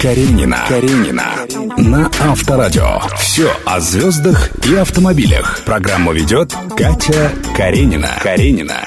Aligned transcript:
Каренина. 0.00 0.64
Каренина. 0.68 1.32
На 1.76 2.06
Авторадио. 2.20 3.00
Все 3.18 3.50
о 3.64 3.80
звездах 3.80 4.50
и 4.64 4.76
автомобилях. 4.76 5.62
Программу 5.64 6.12
ведет 6.12 6.54
Катя 6.76 7.32
Каренина. 7.56 8.10
Каренина. 8.22 8.84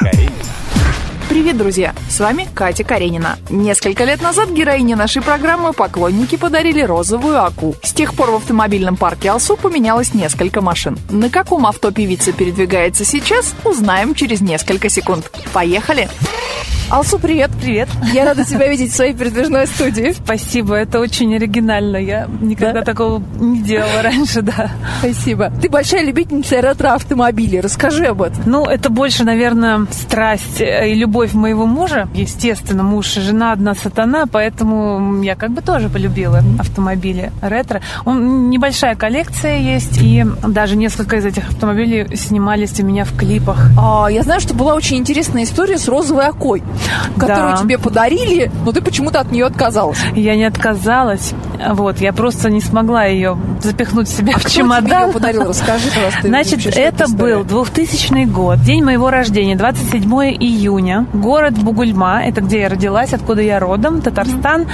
Привет, 1.28 1.58
друзья! 1.58 1.94
С 2.10 2.20
вами 2.20 2.48
Катя 2.56 2.84
Каренина. 2.84 3.38
Несколько 3.50 4.06
лет 4.06 4.22
назад 4.22 4.50
героине 4.52 4.96
нашей 4.96 5.22
программы 5.22 5.74
поклонники 5.74 6.38
подарили 6.38 6.82
розовую 6.82 7.44
аку. 7.44 7.76
С 7.84 7.92
тех 7.92 8.14
пор 8.14 8.32
в 8.32 8.36
автомобильном 8.36 8.96
парке 8.96 9.30
Алсу 9.30 9.58
поменялось 9.58 10.14
несколько 10.14 10.62
машин. 10.62 10.98
На 11.10 11.30
каком 11.30 11.68
авто 11.68 11.92
певица 11.92 12.32
передвигается 12.32 13.04
сейчас, 13.04 13.54
узнаем 13.66 14.16
через 14.16 14.42
несколько 14.42 14.90
секунд. 14.90 15.30
Поехали! 15.54 16.10
Алсу, 16.92 17.20
привет. 17.20 17.52
Привет. 17.62 17.88
Я 18.14 18.26
рада 18.26 18.44
тебя 18.44 18.68
видеть 18.68 18.92
в 18.92 18.96
своей 18.96 19.14
передвижной 19.14 19.68
студии. 19.68 20.12
Спасибо, 20.12 20.74
это 20.74 21.00
очень 21.00 21.36
оригинально. 21.36 21.98
Я 21.98 22.28
никогда 22.42 22.80
да? 22.80 22.82
такого 22.82 23.22
не 23.40 23.62
делала 23.62 24.02
раньше, 24.02 24.42
да. 24.42 24.72
Спасибо. 24.98 25.52
Ты 25.62 25.70
большая 25.70 26.04
любительница 26.04 26.60
ретро-автомобилей. 26.60 27.60
Расскажи 27.60 28.06
об 28.06 28.24
этом. 28.24 28.42
Ну, 28.48 28.66
это 28.66 28.90
больше, 28.90 29.24
наверное, 29.24 29.86
страсть 29.92 30.62
и 30.62 30.96
любовь 30.96 31.34
моего 31.34 31.68
мужа. 31.68 32.10
Естественно, 32.16 32.82
муж 32.82 33.18
и 33.18 33.22
жена 33.22 33.52
одна 33.52 33.76
сатана, 33.76 34.26
поэтому 34.26 35.22
я 35.22 35.36
как 35.36 35.52
бы 35.52 35.62
тоже 35.62 35.90
полюбила 35.90 36.42
автомобили 36.58 37.32
ретро. 37.44 37.82
Он, 38.06 38.50
небольшая 38.50 38.96
коллекция 38.96 39.60
есть, 39.60 40.00
и 40.02 40.26
даже 40.48 40.76
несколько 40.76 41.18
из 41.18 41.26
этих 41.26 41.50
автомобилей 41.50 42.16
снимались 42.16 42.80
у 42.80 42.84
меня 42.84 43.06
в 43.06 43.16
клипах. 43.16 43.70
А, 43.78 44.08
я 44.08 44.24
знаю, 44.24 44.42
что 44.42 44.56
была 44.56 44.74
очень 44.74 44.98
интересная 44.98 45.44
история 45.44 45.78
с 45.78 45.88
розовой 45.88 46.26
окой 46.26 46.64
которую 47.18 47.52
да. 47.52 47.58
тебе 47.58 47.78
подарили, 47.78 48.52
но 48.66 48.72
ты 48.72 48.82
почему-то 48.82 49.20
от 49.20 49.32
нее 49.32 49.46
отказалась. 49.46 50.00
Я 50.16 50.36
не 50.36 50.46
отказалась. 50.46 51.34
Вот, 51.70 52.00
я 52.00 52.14
просто 52.14 52.50
не 52.50 52.62
смогла 52.62 53.06
ее 53.06 53.38
запихнуть 53.62 54.08
себе 54.08 54.34
а 54.36 54.40
в 54.40 54.46
чемодан. 54.46 54.82
Кто 54.82 54.90
тебе 54.90 54.98
ее 55.08 55.14
подарил? 55.14 55.44
Расскажи, 55.50 55.90
пожалуйста. 55.90 56.28
Значит, 56.28 56.66
вообще, 56.66 56.80
это 56.80 57.08
был 57.10 57.44
2000 57.44 58.26
год, 58.26 58.62
день 58.62 58.84
моего 58.84 59.10
рождения, 59.10 59.56
27 59.56 60.10
июня. 60.40 61.06
Город 61.14 61.56
Бугульма, 61.56 62.24
это 62.24 62.42
где 62.42 62.62
я 62.62 62.70
родилась, 62.70 63.14
откуда 63.14 63.42
я 63.42 63.60
родом, 63.60 64.02
Татарстан. 64.02 64.66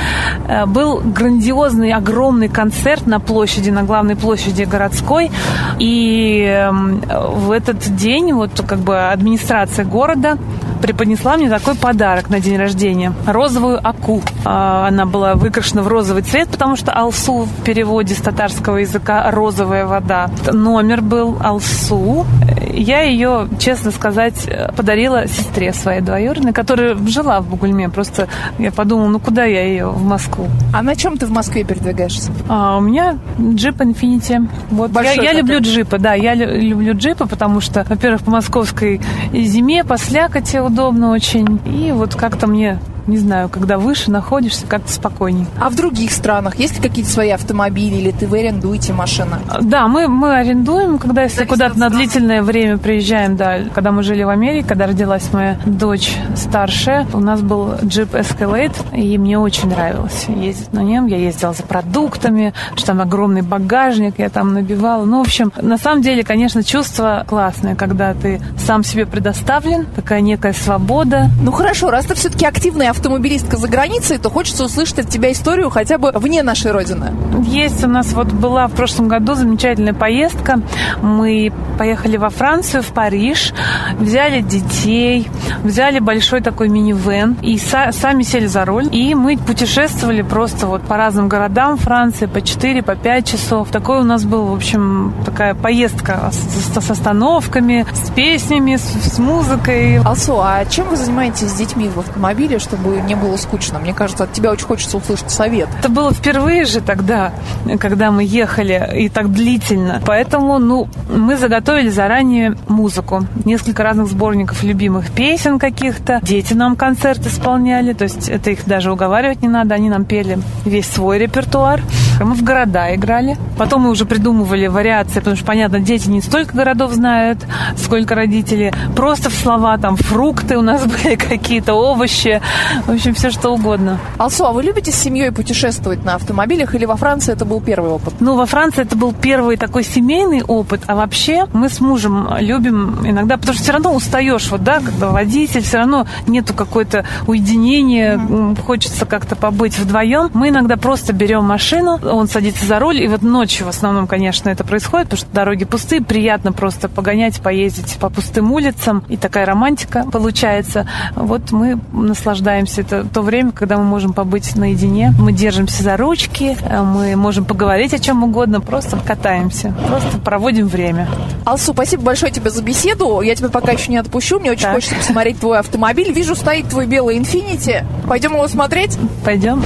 Mm-hmm. 0.48 0.66
Был 0.68 1.02
грандиозный, 1.04 1.92
огромный 1.92 2.50
концерт 2.50 3.08
на 3.08 3.20
площади, 3.20 3.70
на 3.70 3.84
главной 3.84 4.16
площади 4.16 4.64
городской. 4.64 5.32
И 5.80 6.42
эм, 6.42 7.02
в 7.02 7.52
этот 7.52 7.80
день 7.96 8.34
вот 8.34 8.64
как 8.68 8.80
бы 8.80 9.10
администрация 9.10 9.86
города 9.86 10.38
преподнесла 10.86 11.36
мне 11.36 11.50
такой 11.50 11.74
подарок 11.74 12.30
на 12.30 12.40
день 12.40 12.58
рождения. 12.58 13.12
Розовую 13.26 13.80
аку. 13.84 14.22
А, 14.44 14.88
она 14.88 15.08
была 15.08 15.34
выкрашена 15.34 15.82
в 15.82 15.88
розовый 15.88 16.22
цвет, 16.22 16.48
потому 16.50 16.76
что 16.76 16.92
алсу 16.92 17.46
в 17.46 17.64
переводе 17.64 18.14
с 18.14 18.20
татарского 18.20 18.78
языка 18.78 19.32
розовая 19.32 19.88
вода. 19.88 20.30
Номер 20.52 21.02
был 21.02 21.38
алсу. 21.42 22.28
Я 22.72 23.02
ее, 23.02 23.48
честно 23.58 23.90
сказать, 23.90 24.48
подарила 24.76 25.28
сестре 25.28 25.74
своей 25.74 26.02
двоюродной, 26.02 26.54
которая 26.54 26.96
жила 27.08 27.42
в 27.42 27.48
Бугульме. 27.48 27.90
Просто 27.90 28.28
я 28.60 28.72
подумала, 28.72 29.08
ну 29.08 29.20
куда 29.20 29.46
я 29.46 29.64
ее 29.64 29.88
в 29.88 30.04
Москву? 30.04 30.46
А 30.72 30.84
на 30.84 30.96
чем 30.96 31.18
ты 31.18 31.26
в 31.26 31.32
Москве 31.32 31.64
передвигаешься? 31.64 32.32
А, 32.48 32.78
у 32.78 32.82
меня 32.82 33.18
джип 33.40 33.82
Infiniti. 33.82 34.48
Вот. 34.70 34.92
Большой 34.92 35.16
я, 35.16 35.32
я 35.32 35.34
люблю 35.34 35.60
джипы, 35.62 35.98
да, 35.98 36.14
я 36.14 36.36
люблю 36.36 36.94
джипы, 36.96 37.26
потому 37.26 37.60
что, 37.60 37.84
во-первых, 37.90 38.22
по 38.22 38.30
московской 38.30 39.02
зиме, 39.34 39.84
по 39.84 39.98
слякоти 39.98 40.58
удобно 40.76 41.12
очень. 41.12 41.62
И 41.66 41.94
вот 41.94 42.16
как-то 42.16 42.48
мне 42.48 42.80
не 43.08 43.18
знаю, 43.18 43.50
когда 43.50 43.78
выше 43.78 44.12
находишься, 44.12 44.66
как-то 44.68 44.92
спокойней. 44.92 45.46
А 45.60 45.70
в 45.70 45.76
других 45.76 46.12
странах 46.12 46.58
есть 46.58 46.76
ли 46.76 46.82
какие-то 46.82 47.12
свои 47.12 47.30
автомобили 47.30 47.96
или 47.96 48.12
ты 48.12 48.28
вы 48.28 48.40
арендуете 48.40 48.94
машины? 48.94 49.38
Да, 49.62 49.88
мы, 49.88 50.08
мы 50.08 50.36
арендуем, 50.36 50.98
когда 50.98 51.24
если 51.24 51.46
куда-то 51.46 51.78
на 51.80 51.90
длительное 51.90 52.42
время 52.42 52.78
приезжаем, 52.78 53.36
да. 53.36 53.60
Когда 53.74 53.92
мы 53.92 54.04
жили 54.04 54.24
в 54.24 54.30
Америке, 54.30 54.68
когда 54.68 54.88
родилась 54.88 55.32
моя 55.34 55.58
дочь 55.66 56.16
старшая, 56.36 57.08
у 57.14 57.20
нас 57.20 57.42
был 57.42 57.76
джип 57.84 58.14
Escalade, 58.14 58.96
и 58.96 59.18
мне 59.18 59.38
очень 59.40 59.70
нравилось 59.70 60.26
ездить 60.28 60.74
на 60.74 60.82
нем. 60.82 61.06
Я 61.08 61.18
ездила 61.18 61.54
за 61.54 61.64
продуктами, 61.64 62.54
что 62.76 62.88
там 62.88 63.02
огромный 63.02 63.42
багажник, 63.42 64.16
я 64.18 64.30
там 64.30 64.54
набивала. 64.54 65.06
Ну, 65.06 65.20
в 65.20 65.28
общем, 65.28 65.52
на 65.62 65.78
самом 65.78 66.02
деле, 66.02 66.24
конечно, 66.24 66.64
чувство 66.64 67.24
классное, 67.28 67.76
когда 67.76 68.14
ты 68.14 68.42
сам 68.58 68.84
себе 68.84 69.06
предоставлен, 69.06 69.86
такая 69.96 70.22
некая 70.22 70.54
свобода. 70.54 71.30
Ну 71.42 71.52
хорошо, 71.52 71.90
раз 71.90 72.06
ты 72.06 72.16
все-таки 72.16 72.46
активный 72.46 72.90
автомобилистка 72.96 73.58
за 73.58 73.68
границей, 73.68 74.18
то 74.18 74.30
хочется 74.30 74.64
услышать 74.66 75.00
от 75.00 75.10
тебя 75.10 75.32
историю 75.32 75.70
хотя 75.70 75.98
бы 75.98 76.12
вне 76.14 76.44
нашей 76.44 76.72
родины. 76.72 77.14
Есть 77.44 77.84
у 77.84 77.88
нас 77.88 78.14
вот 78.14 78.28
была 78.28 78.68
в 78.68 78.72
прошлом 78.72 79.08
году 79.08 79.36
замечательная 79.36 79.94
поездка. 79.94 80.62
Мы 81.02 81.52
поехали 81.78 82.18
во 82.18 82.30
Францию, 82.30 82.84
в 82.84 82.88
Париж, 82.88 83.54
взяли 84.00 84.42
детей, 84.42 85.30
взяли 85.64 86.00
большой 86.00 86.42
такой 86.42 86.70
минивэн 86.70 87.38
и 87.42 87.56
са- 87.58 87.92
сами 87.92 88.24
сели 88.24 88.48
за 88.48 88.66
руль. 88.66 88.88
И 88.92 89.14
мы 89.16 89.38
путешествовали 89.38 90.22
просто 90.22 90.68
вот 90.68 90.82
по 90.84 90.98
разным 90.98 91.28
городам 91.28 91.78
Франции 91.78 92.26
по 92.26 92.42
4, 92.42 92.82
по 92.82 92.96
5 92.96 93.28
часов. 93.28 93.70
Такой 93.72 94.00
у 94.00 94.04
нас 94.04 94.24
был, 94.24 94.46
в 94.46 94.54
общем, 94.54 95.14
такая 95.26 95.54
поездка 95.56 96.32
с, 96.32 96.74
с 96.74 96.92
остановками, 96.92 97.86
с 97.94 98.10
песнями, 98.12 98.78
с, 98.78 99.14
с 99.14 99.20
музыкой. 99.20 100.00
Алсу, 100.04 100.40
а 100.42 100.66
чем 100.66 100.90
вы 100.90 100.96
занимаетесь 100.96 101.50
с 101.50 101.54
детьми 101.54 101.90
в 101.90 102.00
автомобиле, 102.00 102.60
чтобы 102.60 102.85
чтобы 102.86 103.02
не 103.02 103.16
было 103.16 103.36
скучно. 103.36 103.80
Мне 103.80 103.94
кажется, 103.94 104.26
от 104.26 104.34
тебя 104.34 104.52
очень 104.52 104.68
хочется 104.68 104.98
услышать 104.98 105.32
совет. 105.32 105.68
Это 105.80 105.90
было 105.90 106.14
впервые 106.14 106.66
же 106.66 106.82
тогда, 106.82 107.34
когда 107.80 108.12
мы 108.12 108.24
ехали, 108.24 108.92
и 108.96 109.10
так 109.10 109.32
длительно. 109.32 110.02
Поэтому, 110.06 110.60
ну, 110.60 110.88
мы 111.10 111.36
заготовили 111.36 111.90
заранее 111.90 112.56
музыку. 112.68 113.26
Несколько 113.44 113.82
разных 113.82 114.08
сборников 114.08 114.62
любимых 114.62 115.10
песен 115.10 115.58
каких-то. 115.58 116.20
Дети 116.22 116.54
нам 116.54 116.76
концерт 116.76 117.26
исполняли, 117.26 117.94
то 117.94 118.04
есть 118.04 118.30
это 118.30 118.52
их 118.52 118.66
даже 118.66 118.92
уговаривать 118.92 119.42
не 119.42 119.48
надо, 119.48 119.74
они 119.74 119.90
нам 119.90 120.06
пели 120.06 120.38
весь 120.64 120.88
свой 120.88 121.18
репертуар. 121.18 121.82
Мы 122.20 122.34
в 122.36 122.44
города 122.44 122.94
играли. 122.96 123.38
Потом 123.58 123.84
мы 123.84 123.90
уже 123.90 124.06
придумывали 124.06 124.68
вариации, 124.68 125.20
потому 125.20 125.36
что, 125.36 125.46
понятно, 125.46 125.80
дети 125.80 126.10
не 126.10 126.22
столько 126.22 126.56
городов 126.56 126.94
знают, 126.94 127.40
сколько 127.78 128.16
родители. 128.16 128.74
Просто 128.96 129.30
в 129.30 129.34
слова, 129.34 129.78
там, 129.78 129.96
фрукты 129.96 130.58
у 130.58 130.62
нас 130.62 130.86
были 131.04 131.16
какие-то, 131.16 131.74
овощи. 131.74 132.42
В 132.86 132.92
общем, 132.92 133.14
все 133.14 133.32
что 133.32 133.54
угодно. 133.54 134.00
Алсу, 134.18 134.46
а 134.46 134.52
вы 134.52 134.64
любите 134.64 134.92
с 134.92 134.96
семьей 134.96 135.32
путешествовать 135.32 136.04
на 136.04 136.16
автомобилях 136.16 136.76
или 136.76 136.86
во 136.86 136.96
Франции 136.96 137.34
это 137.34 137.46
был 137.46 137.62
первый 137.62 137.92
опыт? 137.92 138.16
Ну, 138.20 138.36
во 138.36 138.46
Франции 138.46 138.82
это 138.82 138.96
был 138.96 139.14
первый 139.14 139.58
такой 139.58 139.84
семейный 139.84 140.44
опыт, 140.44 140.82
а 140.88 140.96
вообще 140.96 141.48
мы 141.54 141.70
с 141.70 141.80
мужем 141.80 142.28
любим 142.40 143.06
иногда, 143.06 143.38
потому 143.38 143.54
что 143.54 143.64
все 143.64 143.74
равно 143.74 143.94
устаешь, 143.94 144.50
вот, 144.50 144.64
да, 144.64 144.80
когда 144.80 145.10
водитель, 145.10 145.62
все 145.62 145.78
равно 145.78 146.08
нету 146.28 146.54
какое-то 146.54 147.06
уединения, 147.28 148.18
mm-hmm. 148.18 148.62
хочется 148.62 149.06
как-то 149.06 149.36
побыть 149.36 149.78
вдвоем. 149.78 150.30
Мы 150.34 150.50
иногда 150.50 150.78
просто 150.78 151.14
берем 151.14 151.44
машину, 151.46 152.00
он 152.06 152.28
садится 152.28 152.66
за 152.66 152.80
руль, 152.80 153.02
и 153.02 153.08
вот 153.08 153.22
ночью 153.22 153.66
в 153.66 153.70
основном, 153.70 154.08
конечно, 154.08 154.50
это 154.50 154.64
происходит, 154.64 155.10
потому 155.10 155.18
что 155.18 155.30
дороги 155.34 155.66
пустые, 155.66 156.02
приятно 156.02 156.52
просто 156.52 156.90
погонять, 156.90 157.42
поездить 157.42 157.98
по 158.00 158.10
пустым 158.10 158.52
улицам, 158.52 159.04
и 159.10 159.18
такая 159.18 159.46
романтика 159.46 160.06
получается. 160.12 160.88
Вот 161.16 161.52
мы 161.52 161.80
наслаждаемся. 161.92 162.82
Это 162.82 163.06
то 163.06 163.22
время, 163.22 163.52
когда 163.52 163.78
мы 163.78 163.84
можем 163.84 164.14
побыть 164.14 164.56
наедине. 164.56 165.14
Мы 165.18 165.32
держимся 165.32 165.84
за 165.84 165.98
ручки, 165.98 166.58
э, 166.62 166.82
мы 166.82 167.16
можем 167.16 167.46
поговорить 167.46 167.94
о 167.94 168.00
чем 168.00 168.24
угодно, 168.24 168.62
просто 168.62 168.98
катаемся, 168.98 169.74
просто 169.88 170.18
проводим 170.20 170.68
время. 170.68 171.08
Алсу, 171.46 171.74
спасибо 171.74 172.04
большое 172.04 172.32
тебе 172.32 172.50
за 172.50 172.64
беседу. 172.64 173.22
Я 173.22 173.36
тебя 173.36 173.50
пока 173.50 173.72
еще 173.72 173.92
не 173.92 173.98
отпущу. 173.98 174.40
Мне 174.40 174.52
очень 174.52 174.64
так. 174.64 174.74
хочется 174.74 174.96
посмотреть 174.96 175.40
твой 175.40 175.60
автомобиль. 175.60 176.12
Вижу, 176.12 176.36
стоит 176.36 176.70
твой 176.70 176.88
белый 176.88 177.18
Инфинити. 177.18 177.86
Пойдем 178.08 178.34
его 178.34 178.48
смотреть? 178.48 178.98
Пойдем. 179.24 179.64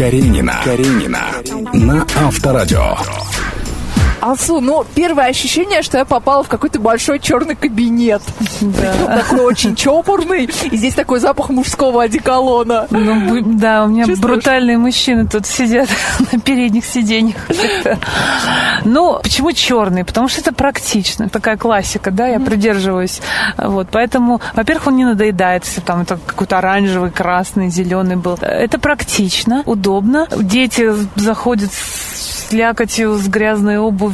Каренина. 0.00 0.62
Каренина. 0.64 1.26
На 1.74 2.06
Авторадио. 2.16 2.96
Алсу, 4.20 4.60
ну, 4.60 4.84
первое 4.94 5.26
ощущение, 5.26 5.82
что 5.82 5.98
я 5.98 6.04
попала 6.04 6.42
в 6.42 6.48
какой-то 6.48 6.78
большой 6.78 7.18
черный 7.18 7.56
кабинет. 7.56 8.22
Да. 8.60 9.22
Такой 9.22 9.40
очень 9.40 9.74
чопорный. 9.74 10.50
И 10.70 10.76
здесь 10.76 10.94
такой 10.94 11.20
запах 11.20 11.50
мужского 11.50 12.02
одеколона. 12.02 12.86
Ну, 12.90 13.40
да, 13.44 13.84
у 13.84 13.88
меня 13.88 14.04
Чувствуешь? 14.04 14.20
брутальные 14.20 14.78
мужчины 14.78 15.26
тут 15.26 15.46
сидят 15.46 15.88
на 16.32 16.38
передних 16.40 16.84
сиденьях. 16.84 17.36
Ну, 18.84 19.18
почему 19.22 19.52
черный? 19.52 20.04
Потому 20.04 20.28
что 20.28 20.40
это 20.40 20.52
практично. 20.52 21.28
Такая 21.28 21.56
классика, 21.56 22.10
да, 22.10 22.26
я 22.26 22.40
придерживаюсь. 22.40 23.20
Вот, 23.56 23.88
поэтому, 23.90 24.40
во-первых, 24.54 24.88
он 24.88 24.96
не 24.96 25.04
надоедает, 25.04 25.64
если 25.64 25.80
там 25.80 26.02
это 26.02 26.18
какой-то 26.24 26.58
оранжевый, 26.58 27.10
красный, 27.10 27.68
зеленый 27.70 28.16
был. 28.16 28.38
Это 28.40 28.78
практично, 28.78 29.62
удобно. 29.66 30.26
Дети 30.36 30.92
заходят 31.16 31.70
слякотью, 32.50 33.14
с 33.14 33.28
грязной 33.28 33.78
обувью. 33.78 34.09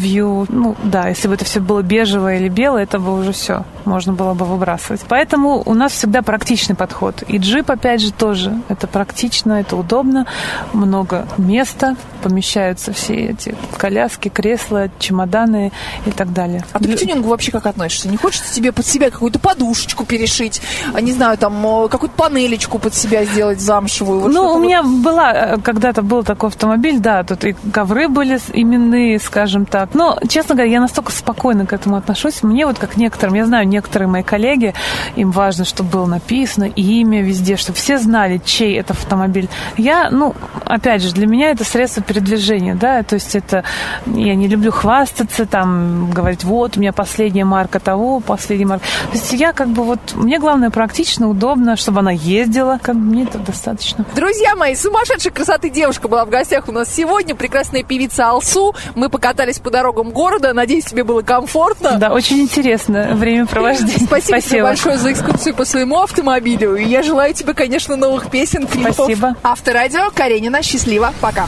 Ну, 0.48 0.76
да, 0.82 1.08
если 1.08 1.28
бы 1.28 1.34
это 1.34 1.44
все 1.44 1.60
было 1.60 1.82
бежевое 1.82 2.38
или 2.38 2.48
белое, 2.48 2.84
это 2.84 2.98
бы 2.98 3.19
уже 3.19 3.32
все 3.32 3.64
можно 3.87 4.12
было 4.12 4.34
бы 4.34 4.44
выбрасывать. 4.44 5.02
Поэтому 5.08 5.62
у 5.64 5.75
нас 5.75 5.93
всегда 5.93 6.22
практичный 6.22 6.75
подход. 6.75 7.22
И 7.28 7.38
джип, 7.38 7.70
опять 7.70 8.00
же, 8.00 8.12
тоже. 8.12 8.60
Это 8.69 8.87
практично, 8.87 9.54
это 9.54 9.76
удобно, 9.76 10.26
много 10.72 11.26
места, 11.38 11.96
помещаются 12.26 12.93
все 12.93 13.14
эти 13.26 13.55
коляски, 13.78 14.28
кресла, 14.28 14.90
чемоданы 14.99 15.70
и 16.06 16.11
так 16.11 16.32
далее. 16.32 16.64
А 16.73 16.81
ты 16.81 16.93
к 16.93 16.99
тюнингу 16.99 17.28
вообще 17.28 17.52
как 17.52 17.67
относишься? 17.67 18.08
Не 18.08 18.17
хочется 18.17 18.52
тебе 18.52 18.73
под 18.73 18.84
себя 18.84 19.11
какую-то 19.11 19.38
подушечку 19.38 20.05
перешить, 20.05 20.61
а 20.93 21.00
не 21.00 21.12
знаю, 21.12 21.38
там 21.38 21.64
э, 21.64 21.88
какую-то 21.88 22.17
панелечку 22.17 22.81
под 22.81 22.94
себя 22.96 23.25
сделать 23.25 23.61
замшевую? 23.61 24.23
Вот 24.23 24.32
ну, 24.32 24.55
у 24.55 24.58
меня 24.58 24.82
вот... 24.82 25.05
была, 25.05 25.32
э, 25.32 25.58
когда-то 25.58 26.02
был 26.02 26.25
такой 26.25 26.49
автомобиль, 26.49 26.99
да, 26.99 27.23
тут 27.23 27.44
и 27.44 27.55
ковры 27.73 28.08
были 28.08 28.40
именные, 28.52 29.20
скажем 29.20 29.64
так. 29.64 29.94
Но, 29.94 30.19
честно 30.28 30.56
говоря, 30.56 30.73
я 30.73 30.81
настолько 30.81 31.12
спокойно 31.12 31.64
к 31.64 31.73
этому 31.73 31.96
отношусь. 31.96 32.43
Мне 32.43 32.67
вот 32.67 32.81
как 32.81 32.96
некоторым, 32.96 33.34
я 33.34 33.46
знаю, 33.46 33.69
некоторые 33.69 34.08
мои 34.08 34.25
коллеги, 34.25 34.75
им 35.14 35.31
важно, 35.31 35.64
чтобы 35.64 35.90
было 35.90 36.06
написано 36.06 36.64
имя 36.64 37.23
везде, 37.23 37.56
чтобы 37.56 37.78
все 37.78 37.99
знали, 37.99 38.40
чей 38.44 38.76
это 38.81 38.94
автомобиль. 38.94 39.49
Я, 39.76 40.11
ну, 40.11 40.34
опять 40.64 41.02
же, 41.02 41.12
для 41.12 41.28
меня 41.28 41.50
это 41.50 41.62
средство 41.62 42.02
передвижения, 42.02 42.15
да, 42.74 43.02
то 43.02 43.14
есть 43.14 43.34
это, 43.34 43.64
я 44.06 44.34
не 44.34 44.48
люблю 44.48 44.72
хвастаться, 44.72 45.46
там, 45.46 46.10
говорить, 46.10 46.44
вот, 46.44 46.76
у 46.76 46.80
меня 46.80 46.92
последняя 46.92 47.44
марка 47.44 47.80
того, 47.80 48.20
последняя 48.20 48.66
марка. 48.66 48.84
То 49.10 49.18
есть 49.18 49.32
я 49.32 49.52
как 49.52 49.68
бы 49.68 49.82
вот, 49.82 50.00
мне 50.14 50.38
главное 50.38 50.70
практично, 50.70 51.28
удобно, 51.28 51.76
чтобы 51.76 52.00
она 52.00 52.12
ездила, 52.12 52.78
как 52.82 52.96
бы 52.96 53.02
мне 53.02 53.24
это 53.24 53.38
достаточно. 53.38 54.04
Друзья 54.14 54.54
мои, 54.56 54.74
сумасшедшей 54.74 55.32
красоты 55.32 55.70
девушка 55.70 56.08
была 56.08 56.24
в 56.24 56.30
гостях 56.30 56.68
у 56.68 56.72
нас 56.72 56.92
сегодня, 56.92 57.34
прекрасная 57.34 57.82
певица 57.82 58.28
Алсу. 58.28 58.74
Мы 58.94 59.08
покатались 59.08 59.58
по 59.58 59.70
дорогам 59.70 60.10
города, 60.10 60.52
надеюсь, 60.52 60.84
тебе 60.84 61.04
было 61.04 61.22
комфортно. 61.22 61.98
Да, 61.98 62.12
очень 62.12 62.40
интересно 62.40 63.10
времяпровождение. 63.14 64.06
Спасибо, 64.06 64.38
Спасибо 64.40 64.62
большое 64.62 64.98
за 64.98 65.12
экскурсию 65.12 65.54
по 65.54 65.64
своему 65.64 66.00
автомобилю. 66.00 66.76
И 66.76 66.84
я 66.84 67.02
желаю 67.02 67.34
тебе, 67.34 67.54
конечно, 67.54 67.96
новых 67.96 68.30
песен, 68.30 68.66
клипов. 68.66 68.94
Спасибо. 68.94 69.36
Авторадио 69.42 70.10
Каренина. 70.14 70.62
Счастливо. 70.62 71.12
Пока. 71.20 71.46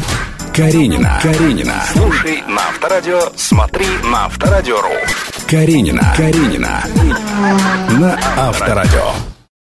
Каренина. 0.58 1.20
Каренина. 1.22 1.84
Слушай 1.93 2.43
на 2.49 2.60
Авторадио, 2.62 3.20
смотри 3.37 3.87
на 4.02 4.25
Авторадио.ру. 4.25 4.90
Каренина. 5.49 6.12
Каренина. 6.16 6.82
На 8.00 8.19
Авторадио. 8.37 9.28